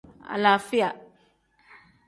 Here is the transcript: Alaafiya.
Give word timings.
Alaafiya. 0.33 0.89